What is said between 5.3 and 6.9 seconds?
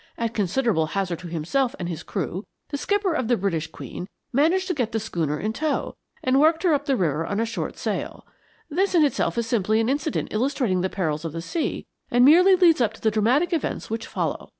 in tow, and worked her up